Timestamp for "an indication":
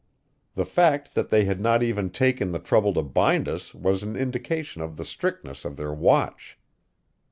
4.01-4.81